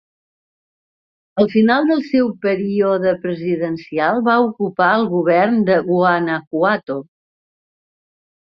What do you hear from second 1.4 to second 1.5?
Al